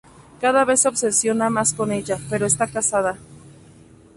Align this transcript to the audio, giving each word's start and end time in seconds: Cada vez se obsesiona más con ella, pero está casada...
Cada 0.39 0.65
vez 0.65 0.81
se 0.81 0.87
obsesiona 0.87 1.51
más 1.51 1.75
con 1.75 1.91
ella, 1.91 2.17
pero 2.27 2.47
está 2.47 2.65
casada... 2.65 3.19